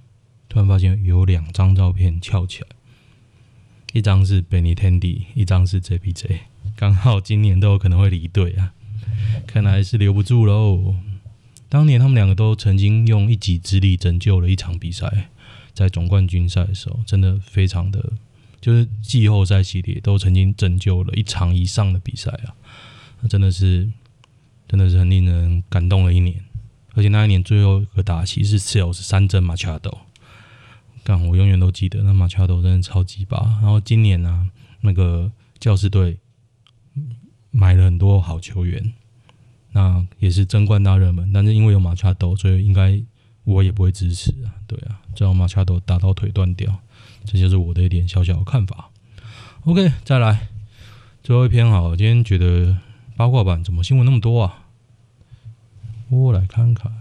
[0.50, 2.66] 突然发现有两张照片翘起来，
[3.92, 6.40] 一张是 Benintendi，一张是 JPJ，
[6.74, 8.74] 刚好今年都有可能会离队啊，
[9.46, 10.96] 看来是留不住喽。
[11.68, 15.28] 当年他们两个都曾经用一己之力拯救了一场比赛，
[15.72, 18.12] 在总冠军赛的时候，真的非常的，
[18.60, 22.50] 就是季后赛系列都曾经拯救了一场以上的比赛啊，
[23.20, 23.88] 那真的是，
[24.66, 26.42] 真的是很令人感动的一年。
[26.94, 29.98] 而且那一年最后一个打席是 Sales 三针 Machado。
[31.04, 33.42] 干，我永远都记得那马乔多真的超级棒。
[33.60, 36.18] 然后今年呢、那个教师队
[37.50, 38.92] 买了很多好球员，
[39.72, 41.32] 那也是争冠大热门。
[41.32, 43.02] 但是因为有马乔多，所以应该
[43.44, 44.54] 我也不会支持啊。
[44.66, 46.78] 对啊，只要马乔多打到腿断掉，
[47.24, 48.90] 这就是我的一点小小看法。
[49.64, 50.48] OK，再来
[51.22, 52.78] 最后一篇好，今天觉得
[53.16, 54.66] 八卦版怎么新闻那么多啊？
[56.08, 56.99] 我来看看。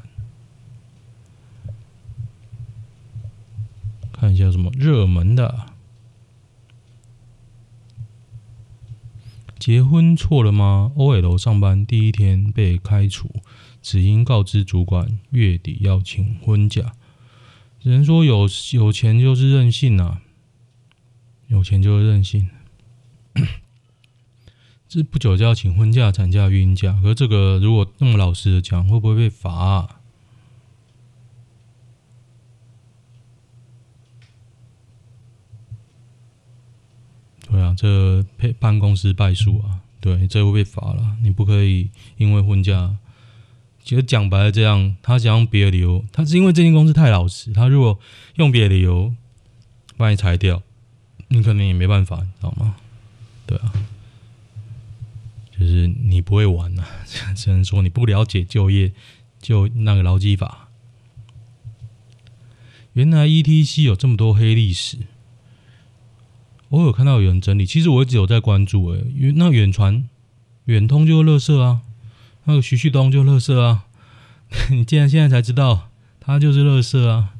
[4.19, 5.67] 看一下什么热门的？
[9.57, 13.29] 结婚错了吗？OL 上班第一天被开除，
[13.81, 16.93] 只因告知主管月底要请婚假。
[17.81, 20.21] 人说有有钱就是任性啊，
[21.47, 22.49] 有钱就是任性。
[24.89, 29.95] 这不久就要请婚假、产假、孕假，可这个如果那么老实的讲，会不会被罚啊？
[37.51, 41.17] 对这配办公室败诉啊，对，这会被罚了。
[41.21, 42.95] 你不可以因为婚假，
[43.83, 47.99] 其实讲白了这样，他想用别的理由，他是因为这间公司太老实，他如果
[48.35, 49.13] 用别的理由
[49.97, 50.61] 把你裁掉，
[51.27, 52.75] 你可能也没办法，你知道吗？
[53.45, 53.73] 对啊，
[55.57, 58.93] 就是你不会玩呐、啊，只能说你不了解就业
[59.41, 60.69] 就那个劳基法。
[62.93, 64.97] 原来 ETC 有这么多黑历史。
[66.69, 70.07] 我有看到有人整理，其实我一直有在关注诶、因为那远传、
[70.65, 71.81] 远通就是垃圾啊，
[72.45, 73.85] 那个徐旭东就是垃圾啊，
[74.69, 75.89] 你竟然现在才知道
[76.19, 77.33] 他就是乐色啊，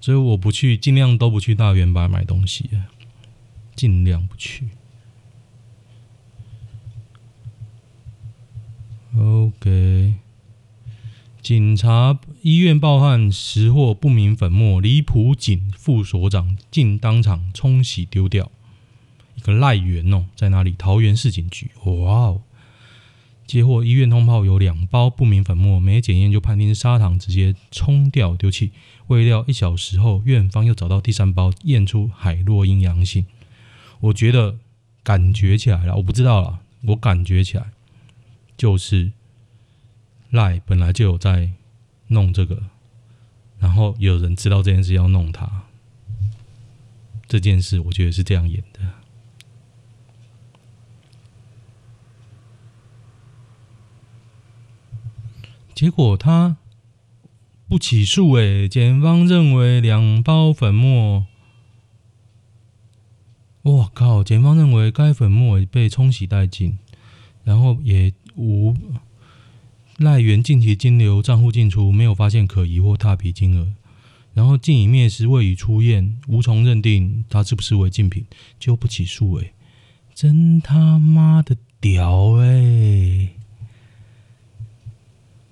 [0.00, 2.70] 所以我不去，尽量都不去大远百买东西，
[3.74, 4.68] 尽量不去。
[9.18, 10.25] OK。
[11.46, 18.50] 警察医院报案，拾获不明粉末，离谱警副所长竟当场冲洗丢掉。
[19.36, 20.74] 一个赖源哦，在哪里？
[20.76, 21.70] 桃园市警局。
[21.84, 22.42] 哇哦！
[23.46, 28.72] 接获医院通报，有两包不明粉末，没检验就判定是砂糖，直接冲掉丢弃。
[29.06, 33.24] 未料一小时后，院方又找到第三包，验出海洛因阳性。
[34.00, 34.56] 我觉得
[35.04, 37.66] 感觉起来了，我不知道了，我感觉起来
[38.56, 39.12] 就是
[40.30, 41.50] 赖本来就有在
[42.08, 42.62] 弄这个，
[43.58, 45.64] 然后有人知道这件事要弄他。
[47.28, 48.80] 这件事我觉得是这样演的。
[55.74, 56.56] 结果他
[57.68, 61.26] 不起诉，哎，检方认为两包粉末，
[63.62, 64.22] 我靠！
[64.22, 66.78] 检方认为该粉末被冲洗殆尽，
[67.44, 68.74] 然后也无
[69.98, 73.72] 赖源近期金流账户进出，没有发现可疑或踏皮金额，
[74.34, 78.26] 然后竟已灭失未予出验，无从认定他是不是违禁品，
[78.58, 79.52] 就不起诉，哎，
[80.14, 83.30] 真他妈的屌，哎！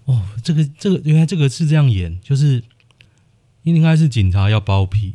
[0.04, 2.62] 哦，这个这个原来这个是这样演，就是
[3.62, 5.14] 应该是警察要包庇，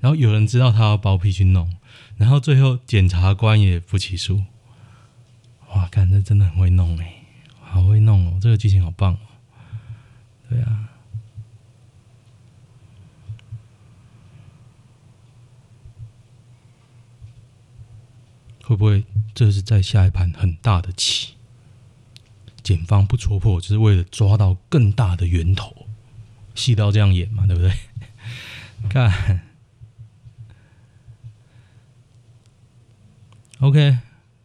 [0.00, 1.70] 然后有人知道他要包庇去弄，
[2.16, 4.42] 然后最后检察官也不起诉。
[5.74, 7.21] 哇，看这真的很会弄哎，
[7.72, 9.18] 好会弄哦，这个剧情好棒哦。
[10.48, 10.88] 对啊，
[18.64, 19.04] 会不会
[19.34, 21.34] 这是在下一盘很大的棋？
[22.62, 25.86] 检方不戳破，就是为了抓到更大的源头，
[26.54, 27.72] 戏都这样演嘛，对不对？
[28.88, 29.40] 看
[33.60, 33.98] ，OK，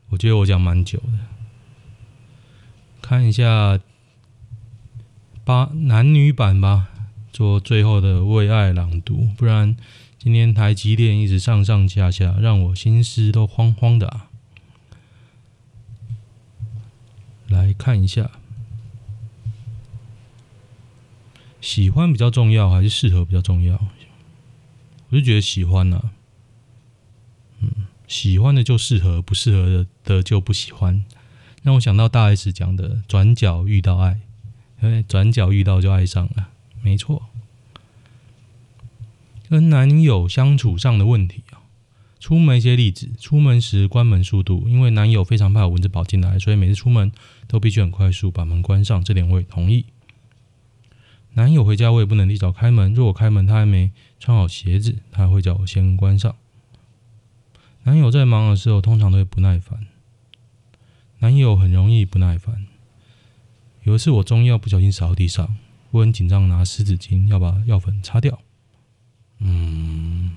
[0.10, 1.20] 我觉得我讲蛮久的，
[3.08, 3.80] 看一下
[5.46, 6.90] 八男女版吧，
[7.32, 9.78] 做最后的为爱朗读，不然
[10.20, 14.28] 今天台积电一直上上下下，让我心思都慌慌的啊。
[17.48, 18.30] 来看一下，
[21.62, 23.80] 喜欢比较重要还是适合比较重要？
[25.08, 26.12] 我就觉得喜欢呢、啊，
[27.62, 31.06] 嗯，喜欢的就适合，不适合的就不喜欢。
[31.68, 34.22] 让我想到大 S 讲的“转角遇到爱”，
[34.82, 36.48] 因为转角遇到就爱上了，
[36.82, 37.24] 没错。
[39.50, 41.60] 跟男友相处上的问题啊。
[42.22, 47.12] 出门一些例子：出门时关门速度，因为男友非常怕有蚊子跑进来，所以每次出门
[47.50, 49.04] 都必须很快速把门关上。
[49.04, 49.88] 这点我也同意。
[51.34, 53.92] 男友回家我也不能提早开门，如果开门他还没
[54.22, 56.34] 穿好鞋子，他会叫我先关上。
[57.84, 59.86] 男友在忙的时候通常都会不耐烦。
[61.20, 62.66] 男友很容易不耐烦。
[63.84, 65.56] 有一次我中药不小心洒到地上，
[65.92, 68.40] 我很紧张，拿湿纸巾要把药粉擦掉。
[69.40, 70.32] 嗯。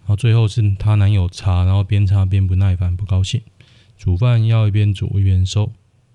[0.00, 3.40] 然后最后是她男友擦，然后边擦边不耐烦、不高兴。
[3.96, 5.72] 煮饭要一边煮一边收，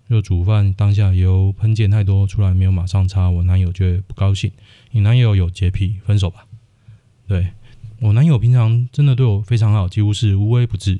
[0.08, 4.52] 就煮饭当下油喷溅太多出来，没有马上擦，我男友就不高兴。
[4.92, 6.46] 你男友有洁癖，分手吧。
[7.28, 7.50] 对，
[8.00, 11.00] 我男友平常真的对我非常好，几乎是无微不至，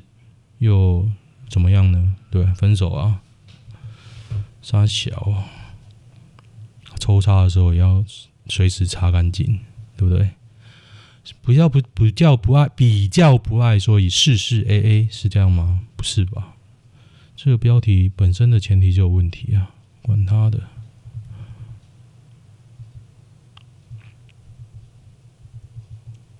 [0.58, 1.08] 又
[1.50, 2.16] 怎么样呢？
[2.30, 3.20] 对，分手啊。
[4.62, 5.44] 三小，
[6.98, 8.02] 抽插的时候也要
[8.46, 9.60] 随时擦干净，
[9.96, 10.30] 对不对？
[11.42, 15.80] 不要不不叫不爱，比较不爱，所以事事 A A 是这样吗？
[15.96, 16.54] 不是吧？
[17.36, 19.74] 这个标题本身的前提就有问题啊！
[20.02, 20.60] 管他的。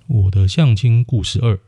[0.07, 1.59] 我的相亲故事二，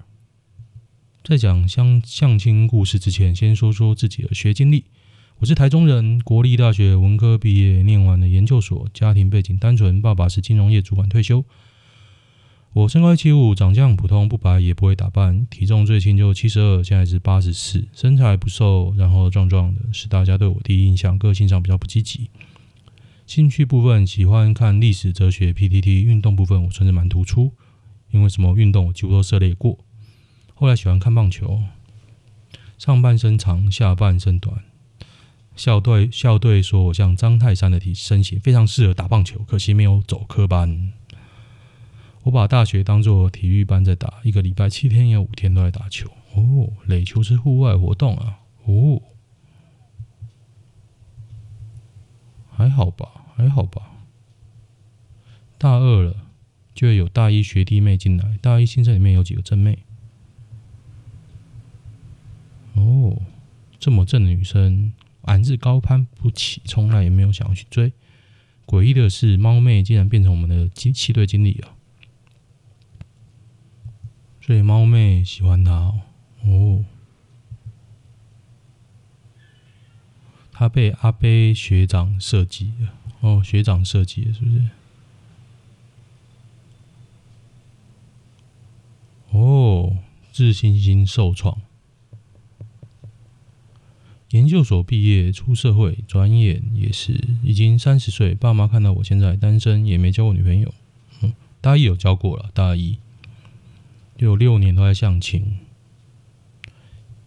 [1.25, 4.87] 在讲相相亲故事之前，先说说自己的学经历。
[5.39, 11.45] 我是台中人，国立大学文科毕业，念完了研究所，家庭背景单纯，爸爸是金融业主管退休。
[12.73, 21.17] 我身高一七五，长相普通，不白也不会打扮，体重最轻就七十二，现在是八十四，身材不瘦，然后壮壮的，是大家对我第一印象。
[21.17, 22.31] 个性上比较不积极，
[23.29, 27.53] 兴趣部分喜欢看历史、哲学、PTT，运动部分我算是蛮突出，
[28.11, 29.79] 因为什么运动我几乎都涉猎过。
[30.63, 31.61] 后来喜欢看棒球，
[32.79, 34.63] 上半身长，下半身短，
[35.57, 40.93] 校队校队说我像张泰山的体身形，非常适合打棒球，可惜没有走科班。
[42.23, 46.09] 我把大学当作体育班在打，一个礼拜七天有五天都在打球。
[46.37, 48.39] 哦，垒球是户外活动啊。
[48.65, 49.03] 哦，
[52.53, 53.83] 还好吧，还好吧。
[55.59, 56.15] 大二了，
[56.73, 58.39] 就会有大一学弟妹进来。
[58.41, 59.81] 大一新生里面有几个正妹。
[62.75, 63.21] 哦，
[63.79, 64.93] 这么正的女生，
[65.23, 67.93] 俺是高攀不起，从来也没有想要去追。
[68.67, 71.75] 诡异的是，猫妹竟然变成我们的机器队经理了。
[74.41, 76.01] 所以猫妹喜欢他哦，
[76.45, 76.85] 哦，
[80.51, 82.95] 他被阿贝学长设计了。
[83.21, 84.69] 哦，学长设计的，是不是？
[89.31, 89.97] 哦，
[90.33, 91.61] 自信心受创。
[94.33, 98.35] 研究所毕业，出社会，转眼也是已经三十岁。
[98.35, 100.73] 爸妈看到我现在单身，也没交过女朋友。
[101.21, 102.97] 嗯，大一有交过了，大一
[104.17, 105.59] 有六年都在相亲。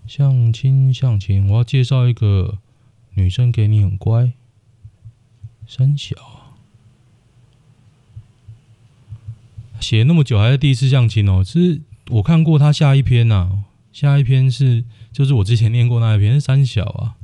[0.08, 2.58] 相亲，相亲，我要介绍一个
[3.14, 4.34] 女生给你，很乖。
[5.68, 6.16] 三小
[9.80, 11.43] 写那么久，还是第一次相亲哦。
[11.43, 14.84] 是我看过他下一篇呐、下一篇是
[15.16, 17.16] 就是我之前念过那一篇三小啊。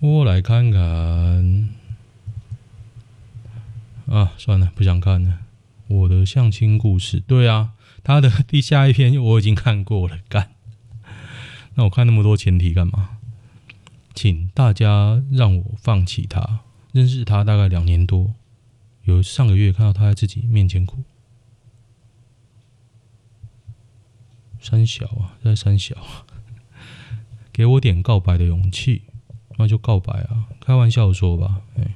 [0.00, 1.70] 我来看看
[4.06, 5.38] 啊，算了，不想看了。
[5.86, 7.72] 我的相亲故事，对啊，
[8.04, 10.50] 他的第下一篇我已经看过了， 干。
[11.76, 13.16] 那我看那么多前提干嘛？
[14.14, 16.60] 请大家让我放弃他。
[16.92, 18.34] 认识他大概两年多，
[19.04, 21.02] 有上个月看到他在自己面前哭。
[24.60, 25.96] 三小啊，在三小，
[27.58, 29.02] 给我点告白的勇气，
[29.56, 31.62] 那就告白啊，开玩笑说吧。
[31.74, 31.92] 哎，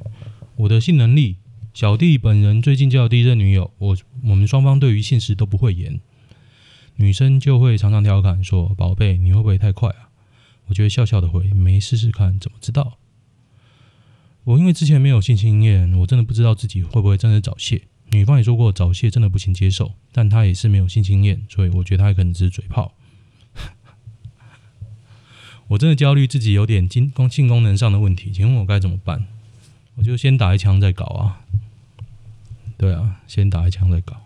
[0.56, 1.36] 我的性能力，
[1.72, 6.00] 小弟本人最近交的第一任女友，我我们双方对于性事都不会演，
[6.96, 10.10] 女生就会常常调侃说：“宝贝，你会不会太快啊？”
[10.66, 12.98] 我觉得笑笑的回：“没试试看怎么知道？”
[14.42, 17.82] 我因为之前没有性经验，我真的不知道自己会不会真的早泄。
[18.10, 22.96] 女方也说过早泄真的不行接受，但她也是没有性经验，所以我觉得她可能只是嘴炮。
[25.72, 29.26] 我真的焦虑自己有点性性功能上的问题，请问我该怎么办？
[29.94, 31.40] 我就先打一枪再搞啊。
[32.76, 34.20] 对啊，先打一枪再搞。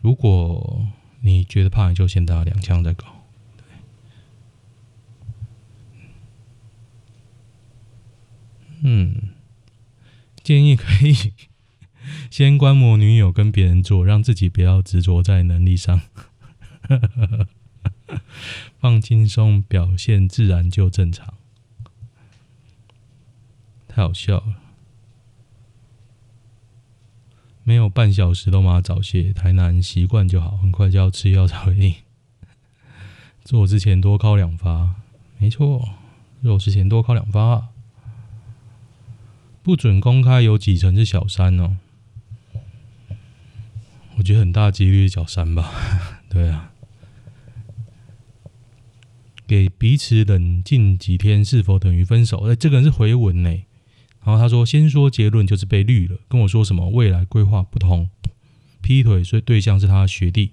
[0.00, 0.86] 如果
[1.22, 3.06] 你觉得怕，你就先打两枪再搞。
[8.82, 9.30] 嗯，
[10.44, 11.32] 建议可以
[12.30, 16.00] 先观摩女友跟别人做，让自己不要执着在能力上，
[18.80, 21.34] 放轻松，表现自然就正常。
[23.88, 24.56] 太好笑了，
[27.62, 31.94] 没有半小时都马早泄，台南习惯就好，很快就要吃药才会硬。
[33.44, 34.94] 做之前多靠两发，
[35.38, 35.90] 没错，
[36.42, 37.68] 做之前多靠两发。
[39.62, 41.76] 不准公开有几成是小三哦，
[44.16, 45.70] 我觉得很大几率是小三吧，
[46.28, 46.71] 对啊。
[49.52, 52.38] 给彼此冷静几天是否等于分手？
[52.48, 53.50] 哎，这个人是回文呢。
[54.24, 58.08] 然后他说：“先说结论就是被绿了，跟我说什么未来规划不同，
[58.80, 60.52] 劈腿，所以对象是他学弟。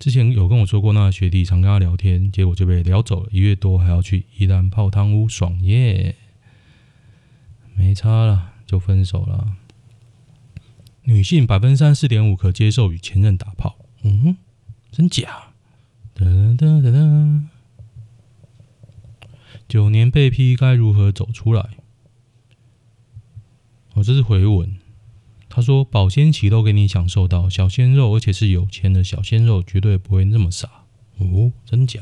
[0.00, 6.16] 之前有跟我说过，那学弟常跟他聊天，结果就被撩走了，一月多还要去宜兰泡汤屋爽耶。”
[7.78, 9.52] 没差了，就分手了。
[11.04, 14.36] 女性百分之三四点五可接受与前任打炮，嗯哼，
[14.90, 15.52] 真假？
[16.16, 17.42] 噔噔噔噔。
[19.70, 21.64] 九年被批，该如何走出来？
[23.94, 24.76] 哦，这是回文。
[25.48, 30.68] 他说：“保鲜期都给你享受到小鲜肉，而且是有钱的小鲜肉，绝对不会那么傻。”
[31.18, 32.00] 哦，真假？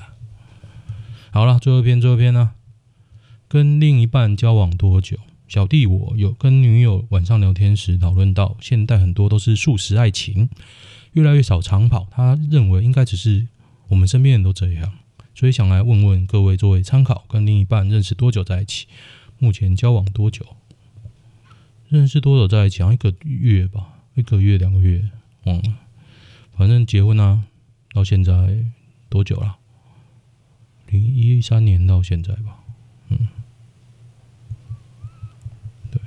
[1.31, 2.53] 好了，最后一篇，最后一篇呢？
[3.49, 5.19] 跟另一半交往多久？
[5.47, 10.49] 小弟我有跟女友晚上聊天时讨论到，现代很多都是速食爱情，
[11.13, 12.07] 越来越少长跑。
[12.11, 13.47] 他认为应该只是
[13.89, 14.95] 我们身边人都这样，
[15.39, 17.25] 所以想来问问各位作为参考。
[17.29, 18.89] 跟另一半认识多久在一起？
[19.39, 20.45] 目前交往多久？
[21.89, 22.83] 认识多久在一起？
[22.93, 25.09] 一个月吧，一个月两个月，
[25.45, 25.77] 忘了。
[26.57, 27.47] 反正结婚呢、啊，
[27.95, 28.65] 到现在
[29.09, 29.59] 多久了？
[30.89, 32.59] 零一三年到现在吧，
[33.11, 33.29] 嗯。
[35.93, 36.01] 对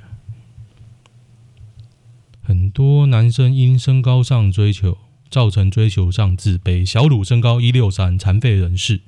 [2.42, 4.98] 很多男生因身高上追求，
[5.30, 6.84] 造成追求上自卑。
[6.84, 9.00] 小鲁身高一六三，残废人士，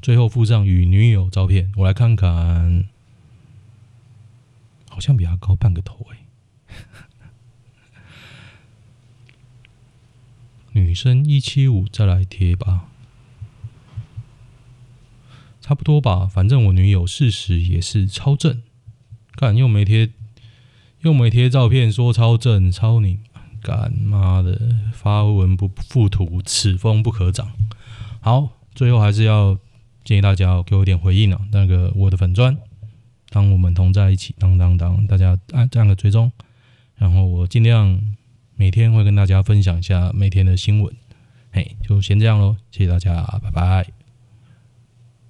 [0.00, 1.72] 最后附上与女友照片。
[1.76, 2.88] 我来看看，
[4.88, 6.18] 好像比他高半个头哎。
[10.72, 12.88] 女生一七五，再来贴吧，
[15.60, 16.26] 差不多吧。
[16.26, 18.62] 反正我女友事实也是超正，
[19.34, 20.10] 干又没贴。
[21.02, 23.20] 又没贴照片，说超正超你
[23.62, 27.52] 干妈的发文不附图，此风不可长。
[28.20, 29.60] 好，最后还是要
[30.08, 32.56] 建议大家给我点回应啊，那个我的粉钻，
[33.28, 36.32] 当我们同在一起，当当当，大家按这样的追踪，
[36.96, 38.00] 然后我尽量
[38.56, 40.90] 每天会跟大家分享一下每天的新闻。
[41.52, 43.97] 嘿，就先这样喽，谢谢大家，拜拜。